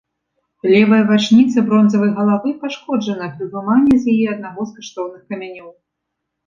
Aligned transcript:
Левая 0.71 1.01
вачніца 1.11 1.57
бронзавай 1.67 2.11
галавы 2.21 2.55
пашкоджана 2.65 3.31
пры 3.35 3.45
выманні 3.53 3.95
з 4.01 4.17
яе 4.17 4.27
аднаго 4.37 4.61
з 4.73 4.81
каштоўных 4.81 5.21
камянёў. 5.33 5.69